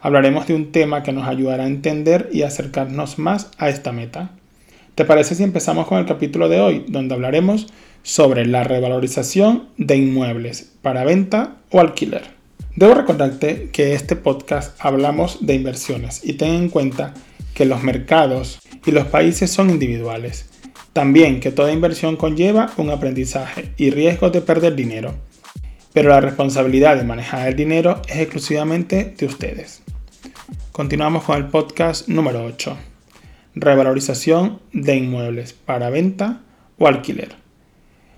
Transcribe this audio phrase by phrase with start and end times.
[0.00, 4.30] hablaremos de un tema que nos ayudará a entender y acercarnos más a esta meta.
[4.94, 7.66] ¿Te parece si empezamos con el capítulo de hoy, donde hablaremos
[8.02, 12.22] sobre la revalorización de inmuebles para venta o alquiler?
[12.76, 17.14] Debo recordarte que este podcast hablamos de inversiones y ten en cuenta
[17.54, 20.46] que los mercados y los países son individuales.
[20.92, 25.14] También que toda inversión conlleva un aprendizaje y riesgos de perder dinero
[25.96, 29.82] pero la responsabilidad de manejar el dinero es exclusivamente de ustedes.
[30.70, 32.76] Continuamos con el podcast número 8.
[33.54, 36.42] Revalorización de inmuebles para venta
[36.76, 37.36] o alquiler.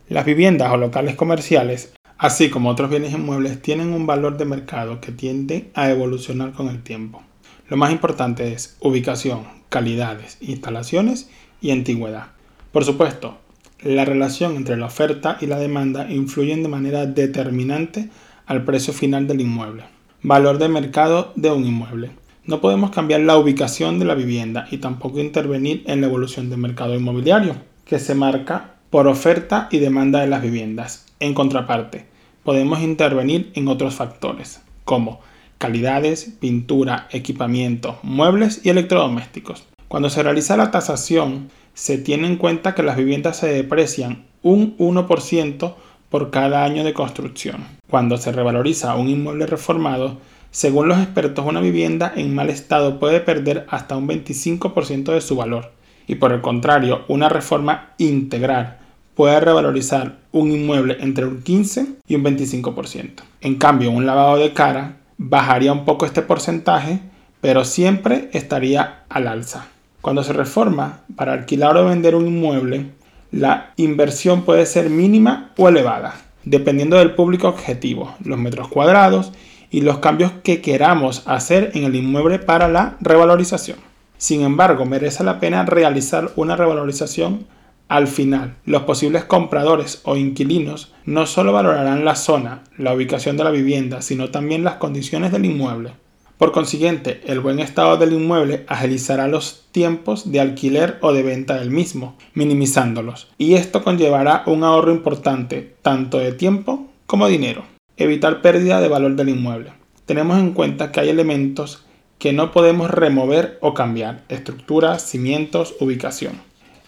[0.09, 5.01] Las viviendas o locales comerciales, así como otros bienes inmuebles, tienen un valor de mercado
[5.01, 7.23] que tiende a evolucionar con el tiempo.
[7.69, 12.33] Lo más importante es ubicación, calidades, instalaciones y antigüedad.
[12.73, 13.39] Por supuesto,
[13.83, 18.09] la relación entre la oferta y la demanda influyen de manera determinante
[18.47, 19.85] al precio final del inmueble.
[20.23, 22.11] Valor de mercado de un inmueble.
[22.45, 26.59] No podemos cambiar la ubicación de la vivienda y tampoco intervenir en la evolución del
[26.59, 31.07] mercado inmobiliario, que se marca por oferta y demanda de las viviendas.
[31.21, 32.07] En contraparte,
[32.43, 35.21] podemos intervenir en otros factores, como
[35.59, 39.65] calidades, pintura, equipamiento, muebles y electrodomésticos.
[39.89, 44.77] Cuando se realiza la tasación, se tiene en cuenta que las viviendas se deprecian un
[44.79, 45.75] 1%
[46.09, 47.69] por cada año de construcción.
[47.89, 50.17] Cuando se revaloriza un inmueble reformado,
[50.51, 55.37] según los expertos, una vivienda en mal estado puede perder hasta un 25% de su
[55.37, 55.71] valor.
[56.09, 58.79] Y por el contrario, una reforma integral
[59.15, 63.23] puede revalorizar un inmueble entre un 15 y un 25%.
[63.41, 66.99] En cambio, un lavado de cara bajaría un poco este porcentaje,
[67.41, 69.69] pero siempre estaría al alza.
[70.01, 72.93] Cuando se reforma para alquilar o vender un inmueble,
[73.33, 76.15] la inversión puede ser mínima o elevada,
[76.45, 79.33] dependiendo del público objetivo, los metros cuadrados
[79.71, 83.79] y los cambios que queramos hacer en el inmueble para la revalorización.
[84.17, 87.47] Sin embargo, merece la pena realizar una revalorización
[87.89, 88.55] al final.
[88.65, 94.03] Los posibles compradores o inquilinos no solo valorarán la zona, la ubicación de la vivienda,
[94.03, 95.93] sino también las condiciones del inmueble.
[96.39, 101.57] Por consiguiente, el buen estado del inmueble agilizará los tiempos de alquiler o de venta
[101.57, 107.65] del mismo, minimizándolos, y esto conllevará un ahorro importante tanto de tiempo como dinero.
[107.97, 109.73] Evitar pérdida de valor del inmueble.
[110.07, 111.85] Tenemos en cuenta que hay elementos
[112.21, 116.35] que no podemos remover o cambiar, estructuras, cimientos, ubicación.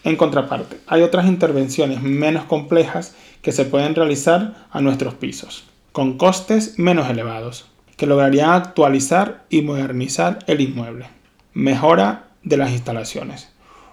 [0.05, 6.17] En contraparte, hay otras intervenciones menos complejas que se pueden realizar a nuestros pisos, con
[6.17, 7.65] costes menos elevados
[8.01, 11.05] que lograrían actualizar y modernizar el inmueble.
[11.53, 13.49] Mejora de las instalaciones.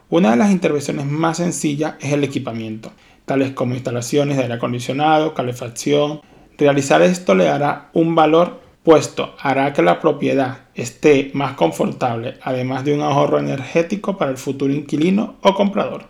[0.09, 2.91] Una de las intervenciones más sencillas es el equipamiento,
[3.27, 6.23] tales como instalaciones de aire acondicionado, calefacción.
[6.57, 12.87] Realizar esto le dará un valor puesto, hará que la propiedad esté más confortable, además
[12.87, 16.05] de un ahorro energético para el futuro inquilino o comprador.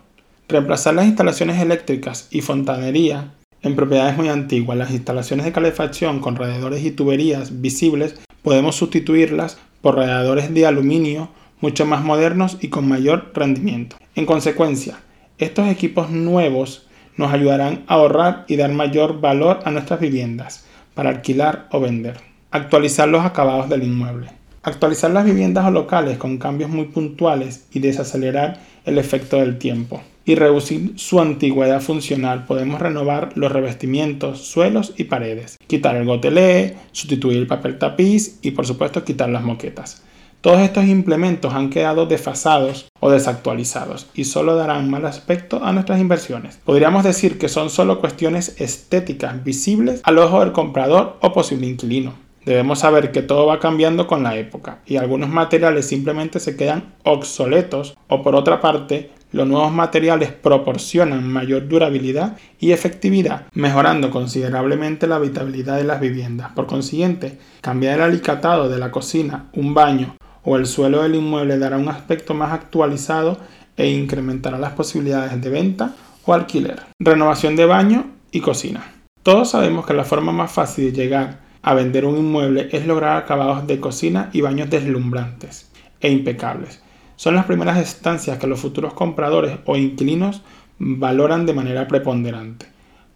[0.47, 6.37] Reemplazar las instalaciones eléctricas y fontanería en propiedades muy antiguas, las instalaciones de calefacción con
[6.37, 12.87] radiadores y tuberías visibles podemos sustituirlas por radiadores de aluminio mucho más modernos y con
[12.87, 13.97] mayor rendimiento.
[14.15, 14.99] En consecuencia,
[15.39, 16.87] estos equipos nuevos
[17.17, 22.17] nos ayudarán a ahorrar y dar mayor valor a nuestras viviendas para alquilar o vender.
[22.51, 24.29] Actualizar los acabados del inmueble.
[24.63, 30.01] Actualizar las viviendas o locales con cambios muy puntuales y desacelerar el efecto del tiempo
[30.29, 32.45] y reducir su antigüedad funcional.
[32.45, 38.51] Podemos renovar los revestimientos, suelos y paredes, quitar el gotelé, sustituir el papel tapiz y
[38.51, 40.03] por supuesto quitar las moquetas.
[40.41, 45.99] Todos estos implementos han quedado desfasados o desactualizados y solo darán mal aspecto a nuestras
[45.99, 46.59] inversiones.
[46.63, 52.28] Podríamos decir que son solo cuestiones estéticas visibles al ojo del comprador o posible inquilino.
[52.45, 56.93] Debemos saber que todo va cambiando con la época y algunos materiales simplemente se quedan
[57.03, 65.05] obsoletos o por otra parte los nuevos materiales proporcionan mayor durabilidad y efectividad, mejorando considerablemente
[65.05, 66.51] la habitabilidad de las viviendas.
[66.53, 71.59] Por consiguiente, cambiar el alicatado de la cocina, un baño o el suelo del inmueble
[71.59, 73.37] dará un aspecto más actualizado
[73.77, 75.93] e incrementará las posibilidades de venta
[76.25, 76.81] o alquiler.
[76.99, 78.93] Renovación de baño y cocina.
[79.21, 83.17] Todos sabemos que la forma más fácil de llegar a vender un inmueble es lograr
[83.17, 85.69] acabados de cocina y baños deslumbrantes
[85.99, 86.81] e impecables
[87.19, 90.41] son las primeras estancias que los futuros compradores o inquilinos
[90.77, 92.67] valoran de manera preponderante.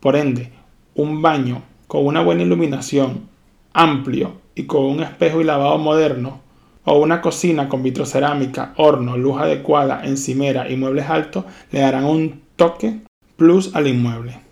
[0.01, 0.51] Por ende,
[0.93, 3.29] un baño con una buena iluminación,
[3.71, 6.41] amplio y con un espejo y lavado moderno,
[6.83, 12.41] o una cocina con vitrocerámica, horno, luz adecuada, encimera y muebles altos le darán un
[12.57, 12.99] toque
[13.37, 14.42] plus al inmueble.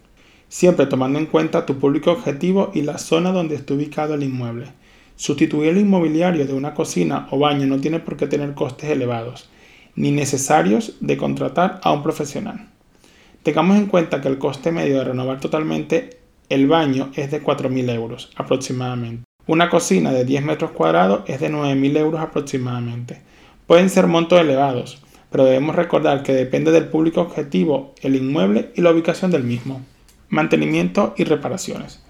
[0.52, 4.66] Siempre tomando en cuenta tu público objetivo y la zona donde esté ubicado el inmueble.
[5.16, 9.50] Sustituir el inmobiliario de una cocina o baño no tiene por qué tener costes elevados,
[9.96, 12.68] ni necesarios de contratar a un profesional.
[13.44, 16.20] Tengamos en cuenta que el coste medio de renovar totalmente
[16.50, 19.24] el baño es de 4.000 euros aproximadamente.
[19.48, 23.22] Una cocina de 10 metros cuadrados es de 9.000 euros aproximadamente.
[23.68, 25.02] Pueden ser montos elevados,
[25.32, 29.82] pero debemos recordar que depende del público objetivo, el inmueble y la ubicación del mismo.
[30.32, 32.02] Mantenimiento y reparaciones.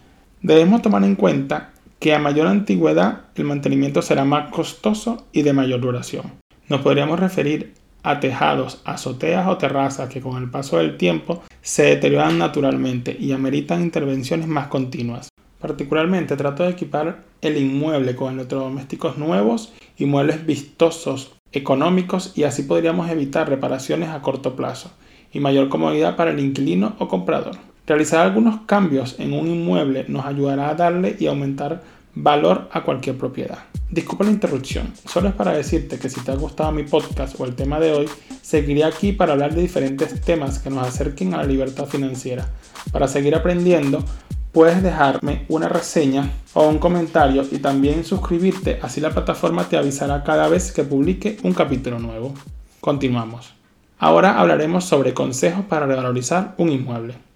[0.44, 5.54] Debemos tomar en cuenta que a mayor antigüedad el mantenimiento será más costoso y de
[5.54, 6.34] mayor duración.
[6.70, 7.74] Nos podríamos referir
[8.04, 13.32] a tejados, azoteas o terrazas que con el paso del tiempo se deterioran naturalmente y
[13.32, 15.30] ameritan intervenciones más continuas.
[15.60, 22.62] Particularmente trato de equipar el inmueble con electrodomésticos nuevos y muebles vistosos, económicos y así
[22.62, 24.92] podríamos evitar reparaciones a corto plazo
[25.34, 27.71] y mayor comodidad para el inquilino o comprador.
[27.88, 31.82] Realizar algunos cambios en un inmueble nos ayudará a darle y aumentar
[32.14, 33.60] valor a cualquier propiedad.
[33.90, 37.46] Disculpa la interrupción, solo es para decirte que si te ha gustado mi podcast o
[37.46, 38.10] el tema de hoy,
[38.42, 42.48] seguiré aquí para hablar de diferentes temas que nos acerquen a la libertad financiera.
[42.92, 44.04] Para seguir aprendiendo,
[44.52, 50.24] puedes dejarme una reseña o un comentario y también suscribirte, así la plataforma te avisará
[50.24, 52.34] cada vez que publique un capítulo nuevo.
[52.80, 53.54] Continuamos.
[53.98, 57.31] Ahora hablaremos sobre consejos para revalorizar un inmueble.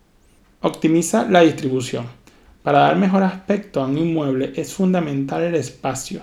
[0.67, 2.07] Optimiza la distribución.
[2.63, 6.21] Para dar mejor aspecto a un inmueble es fundamental el espacio.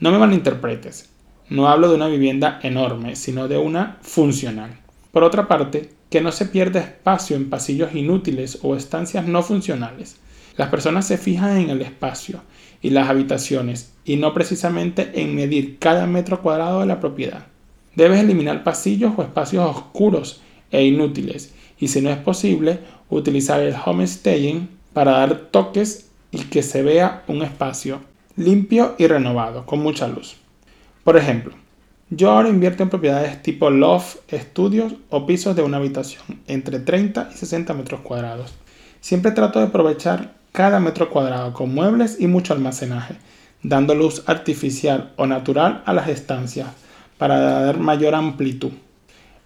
[0.00, 1.08] No me malinterpretes,
[1.50, 4.76] no hablo de una vivienda enorme, sino de una funcional.
[5.12, 10.16] Por otra parte, que no se pierda espacio en pasillos inútiles o estancias no funcionales.
[10.56, 12.40] Las personas se fijan en el espacio
[12.82, 17.46] y las habitaciones y no precisamente en medir cada metro cuadrado de la propiedad.
[17.94, 20.40] Debes eliminar pasillos o espacios oscuros
[20.72, 22.80] e inútiles y si no es posible,
[23.10, 28.00] utilizar el home staging para dar toques y que se vea un espacio
[28.36, 30.36] limpio y renovado, con mucha luz.
[31.04, 31.54] Por ejemplo,
[32.10, 37.30] yo ahora invierto en propiedades tipo loft, estudios o pisos de una habitación entre 30
[37.34, 38.54] y 60 metros cuadrados.
[39.00, 43.16] Siempre trato de aprovechar cada metro cuadrado con muebles y mucho almacenaje,
[43.62, 46.68] dando luz artificial o natural a las estancias
[47.18, 48.72] para dar mayor amplitud.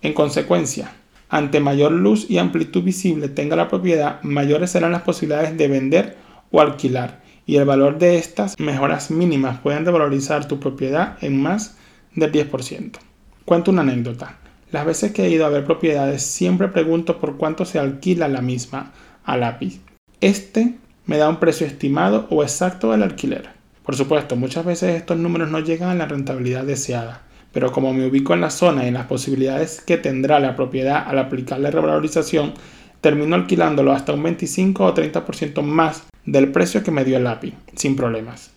[0.03, 0.93] En consecuencia,
[1.31, 6.17] ante mayor luz y amplitud visible tenga la propiedad, mayores serán las posibilidades de vender
[6.51, 11.77] o alquilar, y el valor de estas mejoras mínimas pueden revalorizar tu propiedad en más
[12.15, 12.99] del 10%.
[13.45, 14.39] Cuento una anécdota.
[14.73, 18.41] Las veces que he ido a ver propiedades siempre pregunto por cuánto se alquila la
[18.41, 18.93] misma
[19.25, 19.81] a lápiz.
[20.21, 20.75] Este
[21.07, 23.51] me da un precio estimado o exacto del alquiler.
[23.85, 28.07] Por supuesto, muchas veces estos números no llegan a la rentabilidad deseada, pero como me
[28.07, 31.71] ubico en la zona y en las posibilidades que tendrá la propiedad al aplicar la
[31.71, 32.55] revalorización,
[33.01, 37.55] termino alquilándolo hasta un 25 o 30% más del precio que me dio el API,
[37.75, 38.51] sin problemas.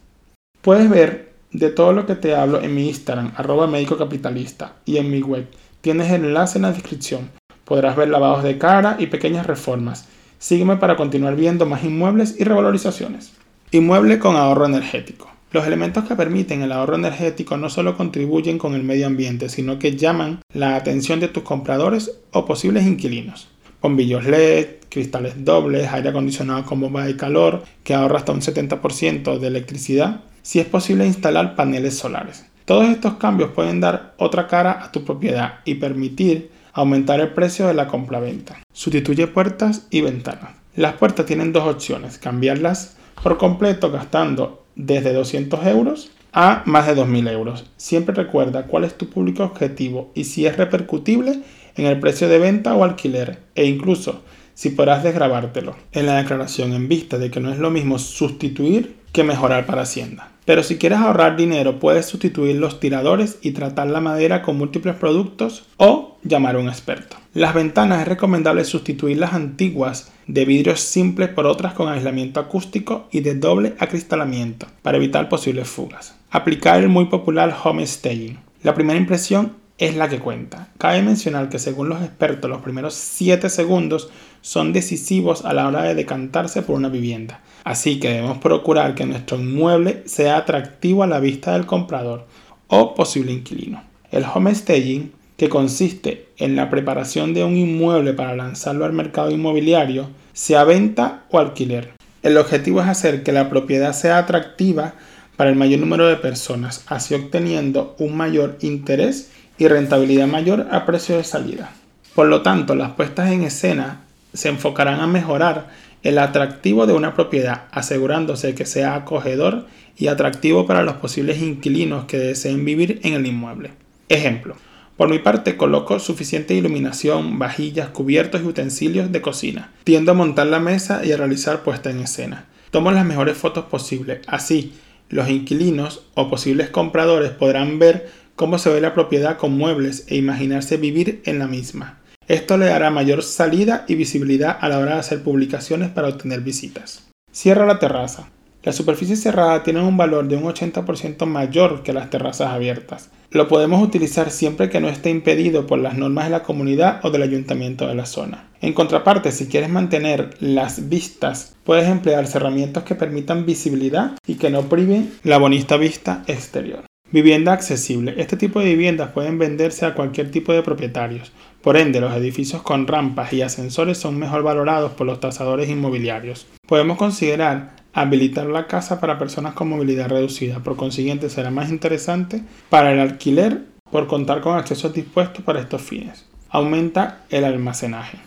[0.61, 4.97] Puedes ver de todo lo que te hablo en mi Instagram, arroba médico capitalista, y
[4.97, 5.47] en mi web.
[5.81, 7.29] Tienes el enlace en la descripción.
[7.65, 10.07] Podrás ver lavados de cara y pequeñas reformas.
[10.39, 13.33] Sígueme para continuar viendo más inmuebles y revalorizaciones.
[13.71, 15.29] Inmueble con ahorro energético.
[15.53, 19.77] Los elementos que permiten el ahorro energético no solo contribuyen con el medio ambiente, sino
[19.77, 23.49] que llaman la atención de tus compradores o posibles inquilinos.
[23.79, 29.37] Bombillos LED, cristales dobles, aire acondicionado con bomba de calor, que ahorra hasta un 70%
[29.37, 32.47] de electricidad, si es posible instalar paneles solares.
[32.65, 37.67] Todos estos cambios pueden dar otra cara a tu propiedad y permitir aumentar el precio
[37.67, 38.57] de la compra-venta.
[38.73, 40.55] Sustituye puertas y ventanas.
[40.75, 46.95] Las puertas tienen dos opciones, cambiarlas por completo gastando desde 200 euros a más de
[46.95, 47.65] 2.000 euros.
[47.77, 51.41] Siempre recuerda cuál es tu público objetivo y si es repercutible
[51.75, 54.21] en el precio de venta o alquiler e incluso
[54.53, 58.95] si podrás desgrabártelo en la declaración en vista de que no es lo mismo sustituir
[59.11, 60.31] que mejorar para Hacienda.
[60.45, 64.95] Pero si quieres ahorrar dinero, puedes sustituir los tiradores y tratar la madera con múltiples
[64.95, 67.15] productos o llamar a un experto.
[67.33, 73.07] Las ventanas es recomendable sustituir las antiguas de vidrios simples por otras con aislamiento acústico
[73.11, 76.15] y de doble acristalamiento para evitar posibles fugas.
[76.29, 78.37] Aplicar el muy popular home staging.
[78.63, 80.69] La primera impresión es la que cuenta.
[80.77, 84.09] Cabe mencionar que según los expertos los primeros 7 segundos
[84.41, 87.41] son decisivos a la hora de decantarse por una vivienda.
[87.63, 92.27] Así que debemos procurar que nuestro inmueble sea atractivo a la vista del comprador
[92.67, 93.83] o posible inquilino.
[94.11, 100.09] El homestaging, que consiste en la preparación de un inmueble para lanzarlo al mercado inmobiliario,
[100.33, 101.91] sea venta o alquiler.
[102.21, 104.93] El objetivo es hacer que la propiedad sea atractiva
[105.35, 110.85] para el mayor número de personas, así obteniendo un mayor interés y rentabilidad mayor a
[110.85, 111.71] precio de salida.
[112.15, 114.01] Por lo tanto, las puestas en escena
[114.33, 115.69] se enfocarán a mejorar
[116.03, 119.67] el atractivo de una propiedad, asegurándose que sea acogedor
[119.97, 123.71] y atractivo para los posibles inquilinos que deseen vivir en el inmueble.
[124.09, 124.55] Ejemplo,
[124.97, 129.71] por mi parte coloco suficiente iluminación, vajillas, cubiertos y utensilios de cocina.
[129.83, 132.45] Tiendo a montar la mesa y a realizar puesta en escena.
[132.69, 134.19] Tomo las mejores fotos posibles.
[134.27, 134.73] Así,
[135.09, 140.15] los inquilinos o posibles compradores podrán ver cómo se ve la propiedad con muebles e
[140.15, 141.99] imaginarse vivir en la misma.
[142.27, 146.41] Esto le dará mayor salida y visibilidad a la hora de hacer publicaciones para obtener
[146.41, 147.09] visitas.
[147.31, 148.29] Cierra la terraza.
[148.63, 153.09] Las superficies cerradas tienen un valor de un 80% mayor que las terrazas abiertas.
[153.29, 157.11] Lo podemos utilizar siempre que no esté impedido por las normas de la comunidad o
[157.11, 158.47] del ayuntamiento de la zona.
[158.61, 164.49] En contraparte, si quieres mantener las vistas, puedes emplear cerramientos que permitan visibilidad y que
[164.49, 166.85] no priven la bonita vista exterior.
[167.13, 168.15] Vivienda accesible.
[168.17, 171.31] Este tipo de viviendas pueden venderse a cualquier tipo de propietarios.
[171.61, 176.47] Por ende, los edificios con rampas y ascensores son mejor valorados por los tasadores inmobiliarios.
[176.65, 180.61] Podemos considerar habilitar la casa para personas con movilidad reducida.
[180.61, 182.41] Por consiguiente, será más interesante
[182.71, 186.25] para el alquiler por contar con accesos dispuestos para estos fines.
[186.49, 188.17] Aumenta el almacenaje.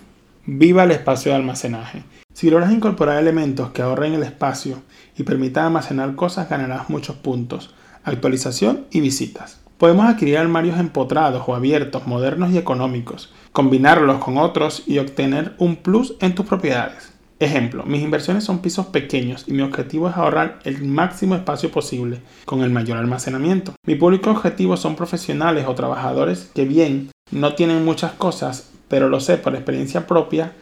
[0.44, 2.04] Viva el espacio de almacenaje.
[2.32, 4.80] Si logras incorporar elementos que ahorren el espacio
[5.18, 7.74] y permitan almacenar cosas, ganarás muchos puntos
[8.06, 9.60] actualización y visitas.
[9.76, 15.76] Podemos adquirir armarios empotrados o abiertos, modernos y económicos, combinarlos con otros y obtener un
[15.76, 17.12] plus en tus propiedades.
[17.38, 22.20] Ejemplo, mis inversiones son pisos pequeños y mi objetivo es ahorrar el máximo espacio posible
[22.46, 23.74] con el mayor almacenamiento.
[23.86, 29.20] Mi público objetivo son profesionales o trabajadores que bien no tienen muchas cosas, pero lo
[29.20, 30.54] sé por experiencia propia,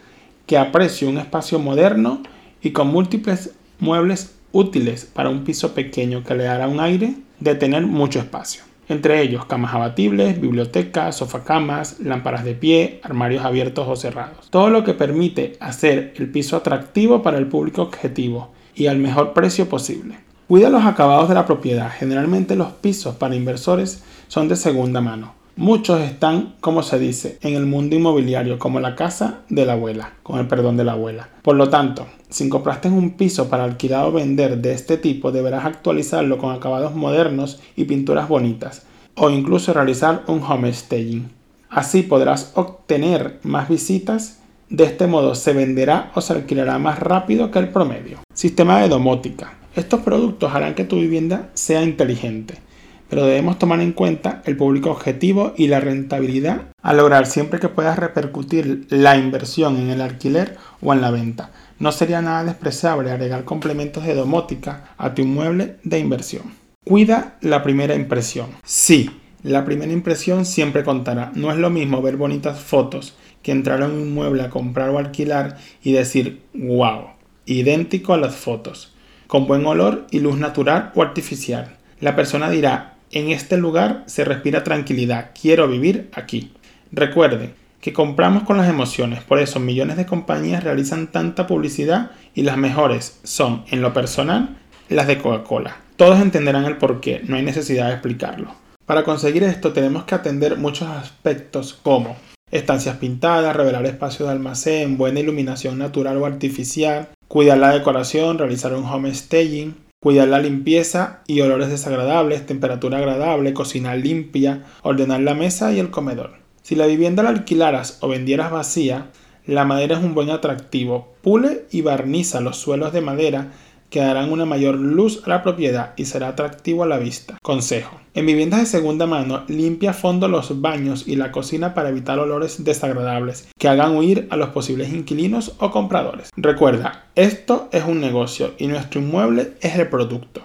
[0.45, 2.21] que aprecio un espacio moderno
[2.61, 7.55] y con múltiples muebles útiles para un piso pequeño que le dará un aire de
[7.55, 8.63] tener mucho espacio.
[8.87, 14.49] Entre ellos camas abatibles, bibliotecas, sofacamas, lámparas de pie, armarios abiertos o cerrados.
[14.51, 19.33] Todo lo que permite hacer el piso atractivo para el público objetivo y al mejor
[19.33, 20.19] precio posible.
[20.47, 21.89] Cuida los acabados de la propiedad.
[21.89, 27.53] Generalmente los pisos para inversores son de segunda mano Muchos están, como se dice, en
[27.53, 31.29] el mundo inmobiliario, como la casa de la abuela, con el perdón de la abuela.
[31.43, 35.63] Por lo tanto, si compraste un piso para alquilar o vender de este tipo, deberás
[35.63, 38.85] actualizarlo con acabados modernos y pinturas bonitas,
[39.15, 41.31] o incluso realizar un homestaging.
[41.69, 44.41] Así podrás obtener más visitas.
[44.69, 48.19] De este modo se venderá o se alquilará más rápido que el promedio.
[48.33, 49.53] Sistema de domótica.
[49.73, 52.64] Estos productos harán que tu vivienda sea inteligente
[53.09, 57.69] pero debemos tomar en cuenta el público objetivo y la rentabilidad a lograr siempre que
[57.69, 61.51] puedas repercutir la inversión en el alquiler o en la venta.
[61.79, 66.53] No sería nada despreciable agregar complementos de domótica a tu inmueble de inversión.
[66.83, 68.47] Cuida la primera impresión.
[68.63, 69.09] Sí,
[69.43, 71.31] la primera impresión siempre contará.
[71.35, 74.97] No es lo mismo ver bonitas fotos que entrar a un inmueble a comprar o
[74.97, 77.09] alquilar y decir, wow,
[77.45, 78.95] idéntico a las fotos,
[79.27, 81.75] con buen olor y luz natural o artificial.
[81.99, 86.51] La persona dirá, en este lugar se respira tranquilidad, quiero vivir aquí.
[86.91, 92.43] Recuerde que compramos con las emociones, por eso millones de compañías realizan tanta publicidad y
[92.43, 94.57] las mejores son, en lo personal,
[94.89, 95.77] las de Coca-Cola.
[95.95, 98.53] Todos entenderán el por qué, no hay necesidad de explicarlo.
[98.85, 102.17] Para conseguir esto tenemos que atender muchos aspectos como
[102.51, 108.73] estancias pintadas, revelar espacios de almacén, buena iluminación natural o artificial, cuidar la decoración, realizar
[108.73, 115.33] un home staging, cuidar la limpieza y olores desagradables, temperatura agradable, cocina limpia, ordenar la
[115.33, 116.33] mesa y el comedor.
[116.61, 119.07] Si la vivienda la alquilaras o vendieras vacía,
[119.47, 121.15] la madera es un buen atractivo.
[121.23, 123.53] Pule y barniza los suelos de madera
[123.95, 127.37] que darán una mayor luz a la propiedad y será atractivo a la vista.
[127.41, 127.97] Consejo.
[128.13, 132.19] En viviendas de segunda mano, limpia a fondo los baños y la cocina para evitar
[132.19, 136.29] olores desagradables que hagan huir a los posibles inquilinos o compradores.
[136.35, 140.41] Recuerda, esto es un negocio y nuestro inmueble es el producto.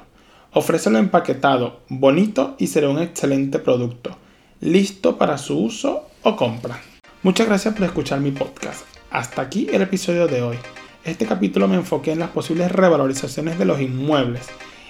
[0.52, 4.16] Ofrécelo empaquetado, bonito y será un excelente producto,
[4.60, 6.80] listo para su uso o compra.
[7.24, 8.84] Muchas gracias por escuchar mi podcast.
[9.10, 10.56] Hasta aquí el episodio de hoy
[11.04, 14.48] este capítulo me enfoqué en las posibles revalorizaciones de los inmuebles,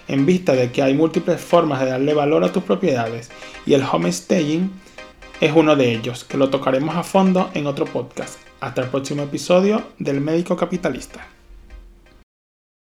[0.08, 3.30] en vista de que hay múltiples formas de darle valor a tus propiedades
[3.64, 4.70] y el homestaging
[5.40, 8.38] es uno de ellos, que lo tocaremos a fondo en otro podcast.
[8.60, 11.26] Hasta el próximo episodio del Médico Capitalista.